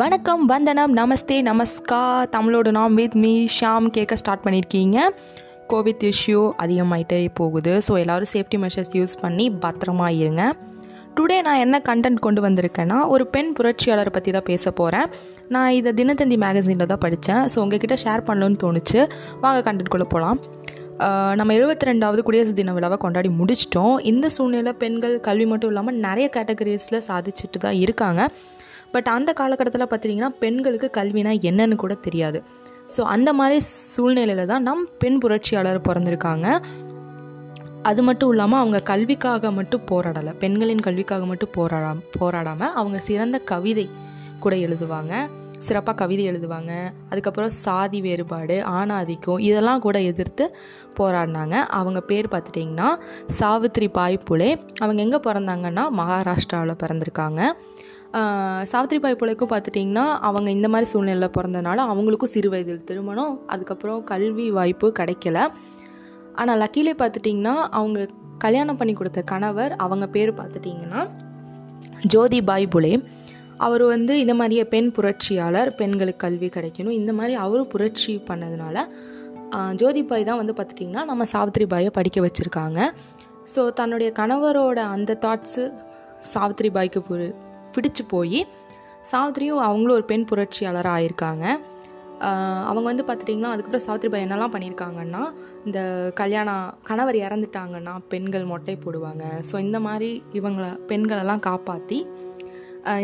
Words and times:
வணக்கம் 0.00 0.42
வந்தனம் 0.50 0.94
நமஸ்தே 0.98 1.36
நமஸ்கா. 1.48 2.00
தமிழோட 2.32 2.68
நாம் 2.76 2.96
வித் 2.98 3.14
மீ 3.22 3.30
ஷாம் 3.58 3.86
கேட்க 3.96 4.16
ஸ்டார்ட் 4.20 4.42
பண்ணியிருக்கீங்க 4.46 4.96
கோவிட் 5.70 6.02
இஷ்யூ 6.08 6.40
அதிகமாயிட்டே 6.62 7.18
போகுது. 7.38 7.72
ஸோ 7.86 7.92
எல்லோரும் 8.02 8.30
சேஃப்டி 8.32 8.58
மெஷர்ஸ் 8.64 8.92
யூஸ் 8.98 9.14
பண்ணி 9.22 9.46
பத்திரமா 9.62 10.08
இருங்க. 10.18 10.42
டுடே 11.18 11.36
நான் 11.46 11.60
என்ன 11.64 11.78
கண்டென்ட் 11.88 12.20
கொண்டு 12.26 12.40
வந்திருக்கேன்னா 12.46 12.98
ஒரு 13.14 13.26
பெண் 13.34 13.50
புரட்சியாளரை 13.58 14.10
பற்றி 14.16 14.32
தான் 14.36 14.46
பேச 14.50 14.72
போகிறேன் 14.80 15.06
நான் 15.56 15.76
இதை 15.78 15.92
தினத்தந்தி 16.00 16.38
மேகசினில் 16.44 16.90
தான் 16.92 17.02
படித்தேன் 17.06 17.42
ஸோ 17.54 17.62
உங்ககிட்ட 17.64 17.98
ஷேர் 18.04 18.24
பண்ணணும்னு 18.28 18.60
தோணுச்சு. 18.64 19.00
வாங்க 19.44 19.62
கண்டென்ட்குள்ளே 19.68 20.08
போகலாம் 20.14 20.40
நம்ம 21.40 21.56
எழுபத்தி 21.60 21.88
ரெண்டாவது 21.92 22.20
குடியரசு 22.26 22.54
தின 22.60 22.74
விழாவை 22.78 22.98
கொண்டாடி 23.06 23.30
முடிச்சிட்டோம். 23.40 23.96
இந்த 24.12 24.26
சூழ்நிலை 24.36 24.74
பெண்கள் 24.82 25.16
கல்வி 25.28 25.48
மட்டும் 25.54 25.72
இல்லாமல் 25.74 25.98
நிறைய 26.08 26.28
கேட்டகரிஸில் 26.36 27.00
சாதிச்சுட்டு 27.08 27.60
தான் 27.64 27.80
இருக்காங்க. 27.86 28.22
பட் 28.94 29.08
அந்த 29.16 29.30
காலகட்டத்தில் 29.40 29.88
பார்த்துட்டிங்கன்னா 29.90 30.32
பெண்களுக்கு 30.42 30.90
கல்வினா 30.98 31.32
என்னன்னு 31.50 31.76
கூட 31.84 31.94
தெரியாது. 32.06 32.40
ஸோ 32.96 33.00
அந்த 33.14 33.30
மாதிரி 33.38 33.56
சூழ்நிலையில் 33.92 34.50
தான் 34.50 34.66
நம் 34.68 34.84
பெண் 34.98 35.18
புரட்சியாளர் 35.22 35.86
பிறந்திருக்காங்க. 35.88 36.48
அது 37.90 38.02
மட்டும் 38.02 38.30
இல்லாமல் 38.32 38.60
அவங்க 38.62 38.78
கல்விக்காக 38.90 39.50
மட்டும் 39.56 39.86
போராடலை. 39.90 40.32
பெண்களின் 40.42 40.86
கல்விக்காக 40.86 41.24
மட்டும் 41.32 41.52
போராடா 41.56 41.90
போராடாமல் 42.20 42.72
அவங்க 42.80 42.98
சிறந்த 43.08 43.38
கவிதை 43.52 43.86
கூட 44.44 44.54
எழுதுவாங்க. 44.66 45.12
சிறப்பாக 45.66 45.96
கவிதை 46.00 46.24
எழுதுவாங்க. 46.30 46.72
அதுக்கப்புறம் 47.10 47.52
சாதி 47.64 48.00
வேறுபாடு 48.06 48.56
ஆணாதிக்கம் 48.78 49.42
இதெல்லாம் 49.48 49.84
கூட 49.86 49.98
எதிர்த்து 50.10 50.44
போராடினாங்க. 50.98 51.54
அவங்க 51.78 52.00
பேர் 52.10 52.26
பார்த்துட்டிங்கன்னா 52.34 52.88
சாவித்ரி 53.38 53.88
பாய் 53.98 54.18
புலே 54.28 54.50
அவங்க 54.82 55.00
எங்கே 55.06 55.20
பிறந்தாங்கன்னா 55.28 55.84
மகாராஷ்டிராவில் 56.00 56.80
பிறந்திருக்காங்க. 56.82 57.40
ஆஹ் 58.18 58.64
சாவித்ரி 58.72 58.98
பாய் 58.98 59.16
பார்த்துட்டிங்கன்னா 59.20 60.04
அவங்க 60.28 60.50
இந்த 60.50 60.68
மாதிரி 60.68 60.90
சூழ்நிலையில் 60.90 61.34
பிறந்தனால 61.38 61.84
அவங்களுக்கும் 61.92 62.32
சிறு 62.34 62.48
வயதில் 62.50 62.84
திருமணம் 62.84 63.40
அதுக்கப்புறம் 63.46 64.04
கல்வி 64.04 64.50
வாய்ப்பு 64.50 64.92
கிடைக்கல. 64.98 65.38
ஆனால் 66.34 66.60
லக்கிலே 66.60 66.94
பார்த்துட்டிங்கன்னா 67.02 67.54
அவங்க 67.70 68.08
கல்யாணம் 68.38 68.76
பண்ணி 68.76 68.92
கொடுத்த 68.92 69.22
கணவர் 69.22 69.72
அவங்க 69.76 70.06
பேர் 70.06 70.32
பார்த்துட்டிங்கன்னா 70.34 71.02
ஜோதிபாய் 72.14 72.66
புலே. 72.74 73.04
அவர் 73.56 73.84
வந்து 73.84 74.20
இந்த 74.20 74.34
மாதிரியே 74.34 74.64
பெண் 74.64 74.90
புரட்சியாளர் 74.90 75.74
பெண்களுக்கு 75.74 76.22
கல்வி 76.26 76.48
கிடைக்கணும். 76.48 76.96
இந்த 77.00 77.12
மாதிரி 77.12 77.34
அவரும் 77.34 77.68
புரட்சி 77.68 78.22
பண்ணதுனால 78.28 78.76
ஜோதிபாய் 79.74 80.24
தான் 80.24 80.36
வந்து 80.36 80.54
பார்த்துட்டிங்கன்னா 80.54 81.04
நம்ம 81.04 81.24
சாவித்ரி 81.32 81.66
பாயை 81.66 81.90
படிக்க 81.90 82.20
வச்சுருக்காங்க. 82.20 82.92
ஸோ 83.54 83.72
தன்னுடைய 83.72 84.12
கணவரோட 84.18 84.76
அந்த 84.76 85.18
தாட்ஸு 85.26 85.64
சாவித்ரி 86.34 86.70
பாய்க்கு 86.70 87.00
பிடிச்சு 87.76 88.04
போய் 88.14 88.40
சாவித்திரியும் 89.10 89.64
அவங்களும் 89.68 89.96
ஒரு 89.98 90.06
பெண் 90.12 90.28
புரட்சியாளராக 90.30 90.96
ஆயிருக்காங்க. 90.98 91.44
அவங்க 92.68 92.86
வந்து 92.90 93.04
பார்த்துட்டிங்கன்னா 93.08 93.50
அதுக்கப்புறம் 93.54 93.86
சாவித்ரிபாய் 93.86 94.24
என்னெல்லாம் 94.26 94.54
பண்ணியிருக்காங்கன்னா 94.54 95.22
இந்த 95.66 95.80
கல்யாணம் 96.20 96.66
கணவர் 96.88 97.18
இறந்துட்டாங்கன்னா 97.26 97.94
பெண்கள் 98.12 98.46
மொட்டை 98.52 98.74
போடுவாங்க. 98.84 99.24
ஸோ 99.50 99.56
இந்த 99.66 99.80
மாதிரி 99.86 100.10
இவங்களை 100.38 100.70
பெண்களெல்லாம் 100.90 101.44
காப்பாற்றி 101.48 101.98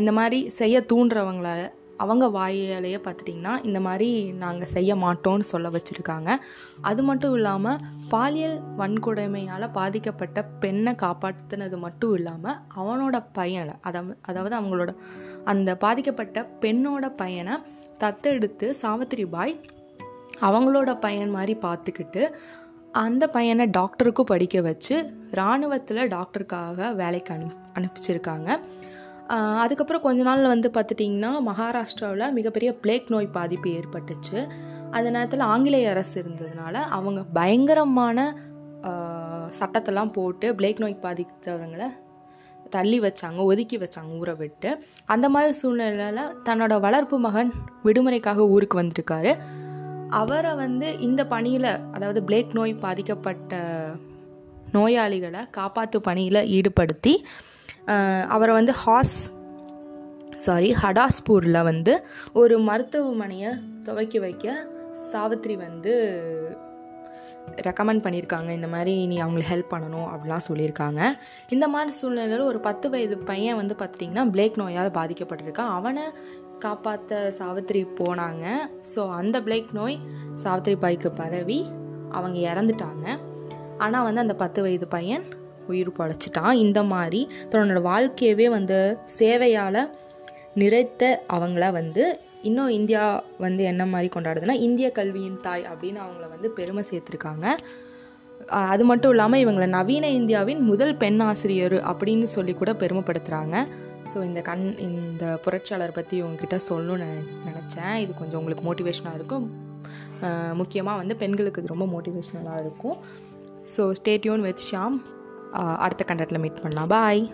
இந்த 0.01 0.13
மாதிரி 0.19 0.39
செய்ய 0.61 0.77
தூண்டுறவங்கள 0.91 1.51
அவங்க 1.99 2.27
வாயிலேயே 2.27 2.99
பார்த்துட்டிங்கன்னா 3.05 3.65
இந்த 3.65 3.81
மாதிரி 3.81 4.33
நாங்கள் 4.33 4.69
செய்ய 4.69 4.95
மாட்டோம்னு 4.95 5.41
சொல்ல 5.41 5.69
வச்சுருக்காங்க. 5.69 6.37
அது 6.81 7.03
மட்டும் 7.03 7.35
இல்லாமல் 7.35 7.79
பாலியல் 8.09 8.61
வன்கொடுமையால் 8.79 9.73
பாதிக்கப்பட்ட 9.73 10.45
பெண்ணை 10.45 10.95
காப்பாற்றினது 10.95 11.79
மட்டும் 11.79 12.15
இல்லாமல் 12.15 12.59
அவனோட 12.77 13.25
பையனை 13.33 13.75
அதாவது 13.81 14.17
அதாவது 14.23 14.57
அவங்களோட 14.61 14.91
அந்த 15.45 15.77
பாதிக்கப்பட்ட 15.77 16.49
பெண்ணோட 16.61 17.09
பையனை 17.17 17.57
தத்தெடுத்து 18.01 18.71
சாவித்திரி 18.71 19.27
பாய் 19.27 19.61
அவங்களோட 20.41 21.01
பையன் 21.01 21.31
மாதிரி 21.31 21.57
பார்த்துக்கிட்டு 21.63 22.33
அந்த 22.93 23.27
பையனை 23.27 23.67
டாக்டருக்கும் 23.67 24.31
படிக்க 24.33 24.61
வச்சு 24.61 25.15
இராணுவத்தில் 25.31 26.09
டாக்டருக்காக 26.09 26.95
வேலைக்கு 26.95 27.35
அனு 27.35 27.47
அனுப்பிச்சிருக்காங்க. 27.75 28.61
அதுக்கப்புறம் 29.29 30.03
கொஞ்ச 30.03 30.23
நாள் 30.23 30.47
வந்து 30.47 30.71
பார்த்துட்டிங்கன்னா 30.75 31.31
மகாராஷ்டிராவில் 31.49 32.33
மிகப்பெரிய 32.33 32.73
பிளேக் 32.75 33.11
நோய் 33.11 33.27
பாதிப்பு 33.27 33.71
ஏற்பட்டுச்சு. 33.71 34.39
அந்த 34.91 35.11
நேரத்தில் 35.11 35.45
ஆங்கிலேய 35.53 35.91
அரசு 35.91 36.17
இருந்ததுனால 36.23 36.75
அவங்க 36.99 37.23
பயங்கரமான 37.33 38.37
சட்டத்தெல்லாம் 39.61 40.13
போட்டு 40.13 40.55
பிளேக் 40.55 40.81
நோய் 40.81 41.03
பாதித்தவங்களை 41.03 41.89
தள்ளி 42.71 43.01
வச்சாங்க 43.01 43.37
ஒதுக்கி 43.37 43.77
வச்சாங்க 43.79 44.19
ஊரை 44.19 44.35
விட்டு. 44.35 44.71
அந்த 45.05 45.29
மாதிரி 45.29 45.53
சூழ்நிலையில் 45.53 46.33
தன்னோட 46.45 46.81
வளர்ப்பு 46.81 47.19
மகன் 47.19 47.53
விடுமுறைக்காக 47.85 48.49
ஊருக்கு 48.55 48.83
வந்திருக்காரு. 48.83 49.35
அவரை 50.09 50.55
வந்து 50.55 51.01
இந்த 51.01 51.27
பணியில் 51.27 51.71
அதாவது 51.93 52.23
பிளேக் 52.23 52.53
நோய் 52.53 52.75
பாதிக்கப்பட்ட 52.75 53.61
நோயாளிகளை 54.73 55.43
காப்பாற்று 55.57 56.01
பணியில் 56.01 56.41
ஈடுபடுத்தி 56.57 57.15
அவரை 58.35 58.53
வந்து 58.55 58.75
ஹாஸ் 58.85 59.17
சாரி 60.45 60.69
ஹடாஸ்பூரில் 60.83 61.67
வந்து 61.71 61.93
ஒரு 62.41 62.55
மருத்துவமனையை 62.69 63.51
துவக்கி 63.87 64.19
வைக்க 64.19 64.55
சாவித்ரி 65.13 65.57
வந்து 65.67 65.95
ரெக்கமெண்ட் 67.67 68.03
பண்ணியிருக்காங்க. 68.05 68.51
இந்த 68.59 68.69
மாதிரி 68.75 68.93
நீ 69.07 69.17
அவங்களுக்கு 69.25 69.51
ஹெல்ப் 69.53 69.73
பண்ணணும் 69.75 70.09
அப்படிலாம் 70.11 70.47
சொல்லியிருக்காங்க. 70.49 71.01
இந்த 71.55 71.67
மாதிரி 71.75 71.93
சூழ்நிலையில் 72.01 72.49
ஒரு 72.51 72.61
பத்து 72.69 72.87
வயது 72.91 73.19
பையன் 73.31 73.59
வந்து 73.61 73.75
பார்த்துட்டிங்கன்னா 73.81 74.25
பிளேக் 74.35 74.59
நோயால் 74.63 74.97
பாதிக்கப்பட்டிருக்கான். 74.99 75.73
அவனை 75.79 76.05
காப்பாற்ற 76.65 77.21
சாவித்ரி 77.39 77.83
போனாங்க. 78.01 78.45
ஸோ 78.93 79.03
அந்த 79.21 79.37
பிளேக் 79.47 79.71
நோய் 79.79 79.99
சாவித்ரி 80.45 80.77
பாய்க்கு 80.85 81.11
பரவி 81.21 81.61
அவங்க 82.19 82.39
இறந்துட்டாங்க. 82.53 83.07
ஆனால் 83.85 84.07
வந்து 84.09 84.21
அந்த 84.21 84.35
பத்து 84.43 84.63
வயது 84.63 84.89
பையன் 84.89 85.25
உயிர் 85.73 85.91
பழைச்சிட்டான் 86.01 86.61
இந்த 86.65 86.81
மாதிரி 86.95 87.21
தன்னோட 87.53 87.83
வாழ்க்கையவே 87.93 88.49
வந்து 88.57 88.79
சேவையால் 89.19 89.83
நிறைத்த 90.63 91.03
அவங்கள 91.37 91.65
வந்து 91.79 92.05
இன்னும் 92.49 92.75
இந்தியா 92.79 93.03
வந்து 93.45 93.63
என்ன 93.73 93.83
மாதிரி 93.93 94.09
கொண்டாடுதுன்னா 94.15 94.57
இந்திய 94.67 94.87
கல்வியின் 94.99 95.41
தாய் 95.47 95.65
அப்படின்னு 95.73 96.01
அவங்கள 96.05 96.25
வந்து 96.35 96.49
பெருமை 96.59 96.83
சேர்த்துருக்காங்க. 96.91 97.47
அது 98.71 98.85
மட்டும் 98.91 99.13
இல்லாமல் 99.15 99.43
இவங்களை 99.43 99.67
நவீன 99.77 100.07
இந்தியாவின் 100.21 100.61
முதல் 100.71 100.95
பெண் 101.03 101.21
ஆசிரியர் 101.27 101.77
அப்படின்னு 101.91 102.29
சொல்லி 102.37 102.55
கூட 102.61 102.71
பெருமைப்படுத்துகிறாங்க 102.83 103.57
ஸோ 104.13 104.19
இந்த 104.29 104.41
கண் 104.49 104.65
இந்த 104.87 105.25
புரட்சியாளர் 105.45 105.97
பற்றி 105.99 106.17
உங்ககிட்ட 106.27 106.57
சொல்லணும்னு 106.69 107.05
நினை 107.05 107.21
நினச்சேன். 107.49 107.95
இது 108.05 108.13
கொஞ்சம் 108.21 108.41
உங்களுக்கு 108.41 108.65
மோட்டிவேஷனாக 108.69 109.19
இருக்கும். 109.19 109.45
முக்கியமாக 110.61 111.01
வந்து 111.03 111.15
பெண்களுக்கு 111.23 111.61
இது 111.63 111.73
ரொம்ப 111.75 111.87
மோட்டிவேஷ்னலாக 111.95 112.63
இருக்கும். 112.65 112.99
ஸோ 113.75 113.85
ஸ்டேட்யூன் 113.99 114.45
வித் 114.49 114.65
ஷாம் 114.69 114.97
அடுத்த 115.53 116.05
கண்டத்தில் 116.05 116.39
மீட் 116.39 116.63
பண்ணலாம். 116.63 116.89
பாய் 116.89 117.31